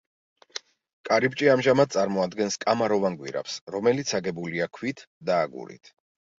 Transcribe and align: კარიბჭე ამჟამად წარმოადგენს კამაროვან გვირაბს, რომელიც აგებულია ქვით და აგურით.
კარიბჭე 1.09 1.51
ამჟამად 1.55 1.93
წარმოადგენს 1.97 2.59
კამაროვან 2.65 3.21
გვირაბს, 3.21 3.61
რომელიც 3.79 4.17
აგებულია 4.23 4.73
ქვით 4.81 5.09
და 5.33 5.41
აგურით. 5.47 5.97